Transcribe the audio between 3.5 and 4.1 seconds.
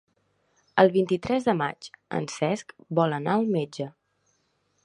metge.